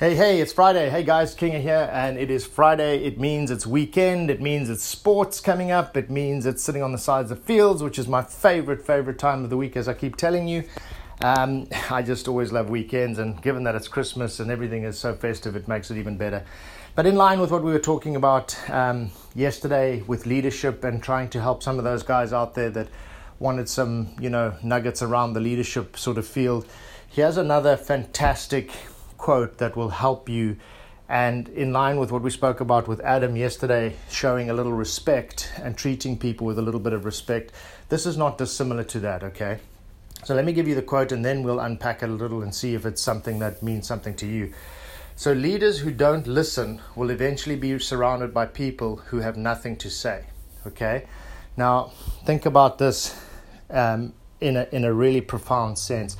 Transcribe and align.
Hey, 0.00 0.14
hey, 0.14 0.40
it's 0.40 0.54
Friday. 0.54 0.88
Hey 0.88 1.02
guys, 1.02 1.34
Kinga 1.34 1.60
here, 1.60 1.90
and 1.92 2.16
it 2.16 2.30
is 2.30 2.46
Friday. 2.46 3.04
It 3.04 3.20
means 3.20 3.50
it's 3.50 3.66
weekend. 3.66 4.30
It 4.30 4.40
means 4.40 4.70
it's 4.70 4.82
sports 4.82 5.40
coming 5.40 5.72
up. 5.72 5.94
It 5.94 6.08
means 6.08 6.46
it's 6.46 6.62
sitting 6.62 6.82
on 6.82 6.92
the 6.92 6.96
sides 6.96 7.30
of 7.30 7.42
fields, 7.42 7.82
which 7.82 7.98
is 7.98 8.08
my 8.08 8.22
favorite, 8.22 8.80
favorite 8.80 9.18
time 9.18 9.44
of 9.44 9.50
the 9.50 9.58
week, 9.58 9.76
as 9.76 9.88
I 9.88 9.92
keep 9.92 10.16
telling 10.16 10.48
you. 10.48 10.64
Um, 11.20 11.68
I 11.90 12.00
just 12.00 12.28
always 12.28 12.50
love 12.50 12.70
weekends, 12.70 13.18
and 13.18 13.42
given 13.42 13.62
that 13.64 13.74
it's 13.74 13.88
Christmas 13.88 14.40
and 14.40 14.50
everything 14.50 14.84
is 14.84 14.98
so 14.98 15.14
festive, 15.14 15.54
it 15.54 15.68
makes 15.68 15.90
it 15.90 15.98
even 15.98 16.16
better. 16.16 16.46
But 16.94 17.04
in 17.04 17.16
line 17.16 17.38
with 17.38 17.50
what 17.50 17.62
we 17.62 17.70
were 17.70 17.78
talking 17.78 18.16
about 18.16 18.56
um, 18.70 19.10
yesterday 19.34 20.00
with 20.06 20.24
leadership 20.24 20.82
and 20.82 21.02
trying 21.02 21.28
to 21.28 21.42
help 21.42 21.62
some 21.62 21.76
of 21.76 21.84
those 21.84 22.02
guys 22.02 22.32
out 22.32 22.54
there 22.54 22.70
that 22.70 22.88
wanted 23.38 23.68
some, 23.68 24.08
you 24.18 24.30
know, 24.30 24.54
nuggets 24.62 25.02
around 25.02 25.34
the 25.34 25.40
leadership 25.40 25.98
sort 25.98 26.16
of 26.16 26.26
field, 26.26 26.64
here's 27.10 27.36
another 27.36 27.76
fantastic 27.76 28.70
quote 29.20 29.58
that 29.58 29.76
will 29.76 29.90
help 29.90 30.28
you. 30.28 30.56
And 31.08 31.48
in 31.50 31.72
line 31.72 31.98
with 31.98 32.10
what 32.10 32.22
we 32.22 32.30
spoke 32.30 32.60
about 32.60 32.88
with 32.88 33.00
Adam 33.00 33.36
yesterday, 33.36 33.96
showing 34.08 34.48
a 34.48 34.54
little 34.54 34.72
respect 34.72 35.52
and 35.62 35.76
treating 35.76 36.16
people 36.16 36.46
with 36.46 36.58
a 36.58 36.62
little 36.62 36.80
bit 36.80 36.92
of 36.92 37.04
respect, 37.04 37.52
this 37.90 38.06
is 38.06 38.16
not 38.16 38.38
dissimilar 38.38 38.84
to 38.84 39.00
that, 39.00 39.22
okay? 39.22 39.58
So 40.24 40.34
let 40.34 40.44
me 40.44 40.52
give 40.52 40.66
you 40.66 40.74
the 40.74 40.82
quote 40.82 41.12
and 41.12 41.24
then 41.24 41.42
we'll 41.42 41.60
unpack 41.60 42.02
it 42.02 42.08
a 42.08 42.12
little 42.12 42.42
and 42.42 42.54
see 42.54 42.74
if 42.74 42.86
it's 42.86 43.02
something 43.02 43.40
that 43.40 43.62
means 43.62 43.86
something 43.86 44.14
to 44.16 44.26
you. 44.26 44.54
So, 45.16 45.32
leaders 45.32 45.80
who 45.80 45.90
don't 45.90 46.26
listen 46.26 46.80
will 46.96 47.10
eventually 47.10 47.56
be 47.56 47.78
surrounded 47.78 48.32
by 48.32 48.46
people 48.46 48.96
who 49.08 49.18
have 49.18 49.36
nothing 49.36 49.76
to 49.76 49.90
say. 49.90 50.24
Okay? 50.66 51.04
Now, 51.58 51.92
think 52.24 52.46
about 52.46 52.78
this 52.78 53.20
um, 53.68 54.14
in, 54.40 54.56
a, 54.56 54.66
in 54.72 54.84
a 54.84 54.94
really 54.94 55.20
profound 55.20 55.78
sense. 55.78 56.16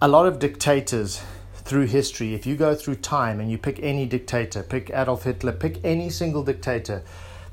A 0.00 0.08
lot 0.08 0.24
of 0.24 0.38
dictators 0.38 1.20
through 1.66 1.86
history, 1.86 2.32
if 2.32 2.46
you 2.46 2.54
go 2.54 2.76
through 2.76 2.94
time 2.94 3.40
and 3.40 3.50
you 3.50 3.58
pick 3.58 3.80
any 3.82 4.06
dictator, 4.06 4.62
pick 4.62 4.88
Adolf 4.90 5.24
Hitler, 5.24 5.50
pick 5.50 5.80
any 5.84 6.08
single 6.08 6.44
dictator, 6.44 7.02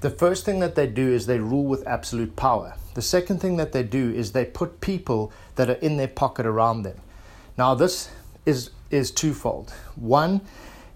the 0.00 0.10
first 0.10 0.44
thing 0.44 0.58
that 0.60 0.74
they 0.74 0.88
do 0.88 1.12
is 1.12 1.26
they 1.26 1.38
rule 1.38 1.66
with 1.66 1.86
absolute 1.86 2.34
power. 2.34 2.74
The 2.94 3.02
second 3.02 3.40
thing 3.40 3.56
that 3.58 3.70
they 3.70 3.84
do 3.84 4.10
is 4.10 4.32
they 4.32 4.44
put 4.44 4.80
people 4.80 5.32
that 5.54 5.70
are 5.70 5.74
in 5.74 5.96
their 5.96 6.08
pocket 6.08 6.44
around 6.44 6.82
them. 6.82 7.00
Now, 7.56 7.74
this 7.74 8.10
is, 8.44 8.70
is 8.90 9.12
twofold. 9.12 9.72
One, 9.94 10.40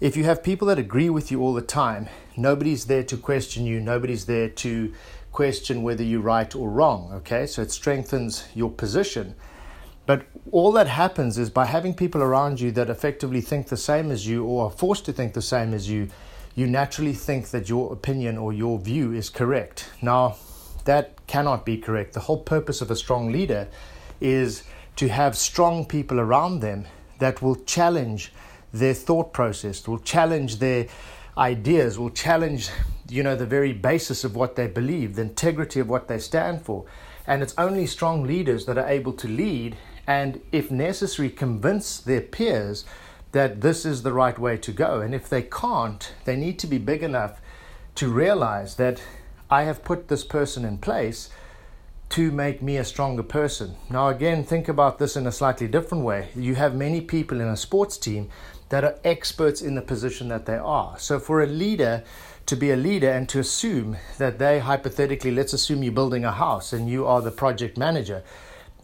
if 0.00 0.16
you 0.16 0.24
have 0.24 0.42
people 0.42 0.66
that 0.68 0.78
agree 0.78 1.08
with 1.08 1.30
you 1.30 1.40
all 1.40 1.54
the 1.54 1.62
time, 1.62 2.08
nobody's 2.36 2.86
there 2.86 3.04
to 3.04 3.16
question 3.16 3.64
you, 3.64 3.78
nobody's 3.78 4.26
there 4.26 4.48
to 4.48 4.92
question 5.30 5.84
whether 5.84 6.02
you're 6.02 6.20
right 6.20 6.52
or 6.54 6.68
wrong, 6.68 7.12
okay? 7.12 7.46
So 7.46 7.62
it 7.62 7.70
strengthens 7.70 8.44
your 8.54 8.70
position. 8.70 9.36
But 10.06 10.26
all 10.52 10.72
that 10.72 10.86
happens 10.86 11.38
is 11.38 11.50
by 11.50 11.64
having 11.64 11.94
people 11.94 12.22
around 12.22 12.60
you 12.60 12.70
that 12.72 12.90
effectively 12.90 13.40
think 13.40 13.68
the 13.68 13.76
same 13.76 14.10
as 14.10 14.26
you 14.26 14.44
or 14.44 14.66
are 14.66 14.70
forced 14.70 15.04
to 15.06 15.12
think 15.12 15.32
the 15.32 15.42
same 15.42 15.72
as 15.72 15.88
you, 15.88 16.08
you 16.54 16.66
naturally 16.66 17.14
think 17.14 17.48
that 17.50 17.68
your 17.68 17.92
opinion 17.92 18.36
or 18.36 18.52
your 18.52 18.78
view 18.78 19.12
is 19.12 19.30
correct. 19.30 19.88
Now, 20.02 20.36
that 20.84 21.26
cannot 21.26 21.64
be 21.64 21.78
correct. 21.78 22.12
The 22.12 22.20
whole 22.20 22.42
purpose 22.42 22.80
of 22.82 22.90
a 22.90 22.96
strong 22.96 23.32
leader 23.32 23.68
is 24.20 24.64
to 24.96 25.08
have 25.08 25.36
strong 25.36 25.86
people 25.86 26.20
around 26.20 26.60
them 26.60 26.86
that 27.18 27.42
will 27.42 27.56
challenge 27.56 28.32
their 28.72 28.94
thought 28.94 29.32
process, 29.32 29.86
will 29.88 29.98
challenge 29.98 30.58
their 30.58 30.86
ideas, 31.38 31.98
will 31.98 32.10
challenge 32.10 32.70
you 33.08 33.22
know 33.22 33.36
the 33.36 33.46
very 33.46 33.72
basis 33.72 34.24
of 34.24 34.36
what 34.36 34.56
they 34.56 34.66
believe, 34.66 35.16
the 35.16 35.22
integrity 35.22 35.80
of 35.80 35.88
what 35.88 36.08
they 36.08 36.18
stand 36.18 36.62
for. 36.62 36.84
And 37.26 37.42
it's 37.42 37.54
only 37.56 37.86
strong 37.86 38.24
leaders 38.24 38.66
that 38.66 38.76
are 38.76 38.88
able 38.88 39.12
to 39.14 39.28
lead 39.28 39.76
and, 40.06 40.40
if 40.52 40.70
necessary, 40.70 41.30
convince 41.30 41.98
their 41.98 42.20
peers 42.20 42.84
that 43.32 43.60
this 43.60 43.84
is 43.84 44.02
the 44.02 44.12
right 44.12 44.38
way 44.38 44.56
to 44.56 44.72
go. 44.72 45.00
And 45.00 45.14
if 45.14 45.28
they 45.28 45.42
can't, 45.42 46.12
they 46.24 46.36
need 46.36 46.58
to 46.60 46.66
be 46.66 46.78
big 46.78 47.02
enough 47.02 47.40
to 47.96 48.08
realize 48.08 48.76
that 48.76 49.02
I 49.50 49.62
have 49.64 49.84
put 49.84 50.08
this 50.08 50.24
person 50.24 50.64
in 50.64 50.78
place 50.78 51.30
to 52.10 52.30
make 52.30 52.62
me 52.62 52.76
a 52.76 52.84
stronger 52.84 53.22
person. 53.22 53.74
Now, 53.90 54.08
again, 54.08 54.44
think 54.44 54.68
about 54.68 54.98
this 54.98 55.16
in 55.16 55.26
a 55.26 55.32
slightly 55.32 55.66
different 55.66 56.04
way. 56.04 56.28
You 56.36 56.54
have 56.54 56.74
many 56.74 57.00
people 57.00 57.40
in 57.40 57.48
a 57.48 57.56
sports 57.56 57.98
team 57.98 58.30
that 58.68 58.84
are 58.84 58.98
experts 59.04 59.60
in 59.60 59.74
the 59.74 59.82
position 59.82 60.28
that 60.28 60.46
they 60.46 60.56
are. 60.56 60.98
So, 60.98 61.18
for 61.18 61.42
a 61.42 61.46
leader 61.46 62.04
to 62.46 62.56
be 62.56 62.70
a 62.70 62.76
leader 62.76 63.10
and 63.10 63.28
to 63.30 63.40
assume 63.40 63.96
that 64.18 64.38
they 64.38 64.58
hypothetically, 64.58 65.30
let's 65.30 65.52
assume 65.52 65.82
you're 65.82 65.92
building 65.92 66.24
a 66.24 66.32
house 66.32 66.72
and 66.72 66.88
you 66.88 67.06
are 67.06 67.22
the 67.22 67.30
project 67.30 67.76
manager, 67.78 68.22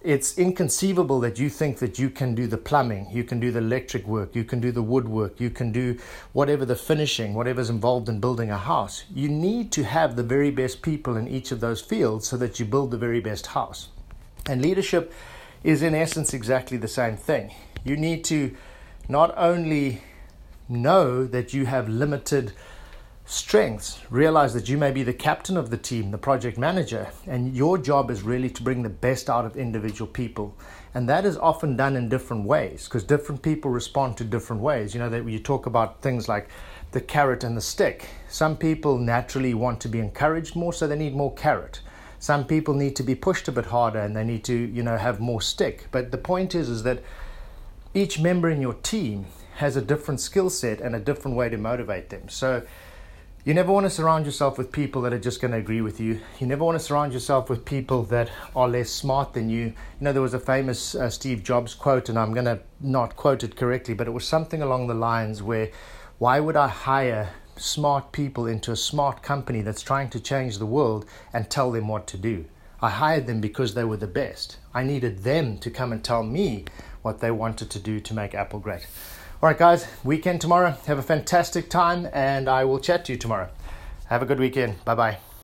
it's 0.03 0.39
inconceivable 0.39 1.21
that 1.21 1.39
you 1.39 1.51
think 1.51 1.79
that 1.79 1.99
you 1.99 2.09
can 2.09 2.35
do 2.35 2.47
the 2.47 2.57
plumbing, 2.57 3.09
you 3.11 3.23
can 3.23 3.39
do 3.39 3.53
the 3.53 3.59
electric 3.59 4.07
work, 4.07 4.35
you 4.35 4.45
can 4.45 4.61
do 4.61 4.73
the 4.73 4.83
woodwork, 4.83 5.39
you 5.39 5.51
can 5.51 5.73
do 5.73 5.99
whatever 6.33 6.65
the 6.65 6.77
finishing, 6.77 7.35
whatever's 7.35 7.69
involved 7.69 8.09
in 8.09 8.19
building 8.19 8.51
a 8.51 8.57
house. 8.57 9.05
You 9.15 9.29
need 9.29 9.71
to 9.73 9.85
have 9.85 10.17
the 10.17 10.23
very 10.23 10.51
best 10.51 10.81
people 10.81 11.17
in 11.17 11.29
each 11.29 11.53
of 11.53 11.61
those 11.61 11.83
fields 11.83 12.27
so 12.27 12.39
that 12.39 12.59
you 12.59 12.65
build 12.65 12.91
the 12.91 12.99
very 12.99 13.21
best 13.21 13.49
house. 13.49 13.89
And 14.47 14.63
leadership 14.63 15.13
is, 15.63 15.83
in 15.83 15.95
essence, 15.95 16.33
exactly 16.33 16.79
the 16.79 16.89
same 16.89 17.17
thing. 17.17 17.53
You 17.85 17.97
need 17.97 18.25
to 18.25 18.57
not 19.09 19.37
only 19.37 20.01
know 20.67 21.27
that 21.27 21.53
you 21.53 21.67
have 21.67 21.89
limited 21.89 22.53
strengths. 23.31 24.01
Realize 24.11 24.53
that 24.55 24.69
you 24.69 24.77
may 24.77 24.91
be 24.91 25.05
the 25.05 25.13
captain 25.13 25.57
of 25.57 25.71
the 25.71 25.77
team, 25.77 26.11
the 26.11 26.19
project 26.19 26.59
manager, 26.59 27.09
and 27.29 27.55
your 27.55 27.79
job 27.79 28.11
is 28.11 28.23
really 28.23 28.51
to 28.51 28.63
bring 28.63 28.83
the 28.83 28.89
best 28.89 29.31
out 29.31 29.45
of 29.45 29.57
individual 29.57 30.11
people. 30.11 30.57
And 30.95 31.09
that 31.09 31.25
is 31.25 31.37
often 31.37 31.77
done 31.77 31.95
in 31.95 32.09
different 32.09 32.45
ways 32.45 32.85
because 32.85 33.05
different 33.05 33.41
people 33.41 33.71
respond 33.71 34.17
to 34.17 34.25
different 34.25 34.61
ways. 34.61 34.95
You 34.95 35.01
know, 35.01 35.09
that 35.09 35.25
you 35.29 35.39
talk 35.39 35.67
about 35.67 36.03
things 36.03 36.29
like 36.29 36.49
the 36.91 37.01
carrot 37.01 37.45
and 37.45 37.57
the 37.57 37.61
stick. 37.61 38.09
Some 38.29 38.57
people 38.57 38.99
naturally 38.99 39.55
want 39.55 39.81
to 39.83 39.89
be 39.89 40.01
encouraged 40.01 40.57
more, 40.57 40.73
so 40.73 40.89
they 40.89 40.99
need 40.99 41.15
more 41.15 41.33
carrot. 41.35 41.81
Some 42.19 42.45
people 42.45 42.75
need 42.75 42.97
to 42.97 43.05
be 43.05 43.15
pushed 43.15 43.47
a 43.47 43.53
bit 43.53 43.67
harder 43.67 44.01
and 44.01 44.17
they 44.17 44.25
need 44.25 44.43
to, 44.45 44.55
you 44.55 44.83
know, 44.83 44.97
have 44.97 45.21
more 45.21 45.41
stick. 45.41 45.87
But 45.93 46.11
the 46.11 46.19
point 46.19 46.57
is, 46.57 46.69
is 46.69 46.83
that 46.83 47.01
each 47.95 48.19
member 48.19 48.51
in 48.51 48.61
your 48.61 48.75
team 48.75 49.27
has 49.55 49.77
a 49.77 49.81
different 49.81 50.21
skill 50.21 50.51
set 50.51 50.81
and 50.81 50.97
a 50.97 50.99
different 51.01 51.37
way 51.37 51.49
to 51.49 51.57
motivate 51.57 52.11
them. 52.11 52.29
So 52.29 52.63
you 53.43 53.55
never 53.55 53.73
want 53.73 53.87
to 53.87 53.91
surround 53.91 54.27
yourself 54.27 54.59
with 54.59 54.71
people 54.71 55.01
that 55.01 55.15
are 55.15 55.19
just 55.19 55.41
going 55.41 55.53
to 55.53 55.57
agree 55.57 55.81
with 55.81 55.99
you. 55.99 56.21
You 56.39 56.47
never 56.47 56.63
want 56.63 56.79
to 56.79 56.85
surround 56.85 57.15
yourself 57.15 57.49
with 57.49 57.65
people 57.65 58.03
that 58.05 58.31
are 58.55 58.69
less 58.69 58.91
smart 58.91 59.33
than 59.33 59.49
you. 59.49 59.65
You 59.65 59.75
know, 60.01 60.13
there 60.13 60.21
was 60.21 60.35
a 60.35 60.41
famous 60.41 60.95
uh, 60.95 61.09
Steve 61.09 61.43
Jobs 61.43 61.75
quote, 61.75 62.11
and 62.11 62.19
I'm 62.19 62.35
going 62.35 62.45
to 62.45 62.61
not 62.81 63.17
quote 63.17 63.43
it 63.43 63.57
correctly, 63.57 63.95
but 63.95 64.07
it 64.07 64.11
was 64.11 64.27
something 64.27 64.61
along 64.61 64.89
the 64.89 64.95
lines 64.95 65.43
where, 65.43 65.71
why 66.19 66.39
would 66.39 66.55
I 66.57 66.69
hire 66.69 67.31
smart 67.57 68.13
people 68.13 68.47
into 68.47 68.73
a 68.73 68.77
smart 68.77 69.23
company 69.23 69.63
that's 69.63 69.81
trying 69.81 70.11
to 70.11 70.21
change 70.21 70.59
the 70.59 70.67
world 70.67 71.07
and 71.33 71.49
tell 71.49 71.73
them 71.73 71.89
what 71.89 72.07
to 72.09 72.19
do? 72.19 72.45
I 72.83 72.91
hired 72.91 73.27
them 73.27 73.41
because 73.41 73.73
they 73.73 73.85
were 73.85 73.97
the 73.97 74.07
best. 74.07 74.59
I 74.75 74.83
needed 74.83 75.23
them 75.23 75.57
to 75.59 75.71
come 75.71 75.93
and 75.93 76.05
tell 76.05 76.23
me 76.23 76.67
what 77.01 77.21
they 77.21 77.31
wanted 77.31 77.71
to 77.71 77.79
do 77.79 78.01
to 78.01 78.15
make 78.15 78.35
Apple 78.35 78.61
great. 78.61 78.87
All 79.43 79.49
right, 79.49 79.59
guys, 79.59 79.87
weekend 80.05 80.43
tomorrow. 80.43 80.77
Have 80.85 80.99
a 80.99 81.03
fantastic 81.03 81.71
time, 81.71 82.07
and 82.13 82.47
I 82.47 82.67
will 82.67 82.79
chat 82.79 83.07
to 83.07 83.13
you 83.13 83.19
tomorrow. 83.19 83.49
Have 84.09 84.21
a 84.21 84.27
good 84.27 84.39
weekend. 84.39 84.85
Bye 84.85 84.95
bye. 84.95 85.30